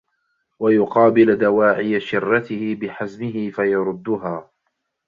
[0.59, 4.49] وَيُقَابِلَ دَوَاعِيَ شِرَّتِهِ بِحَزْمِهِ فَيَرُدُّهَا